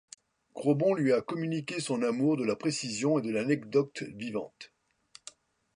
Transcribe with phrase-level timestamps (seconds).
[0.55, 4.73] Grobon lui a communiqué son amour de la précision et de l'anecdote vivante.